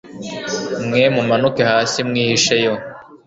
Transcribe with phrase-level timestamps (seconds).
[0.87, 2.73] mwe mumanuke hasi mwihisheyo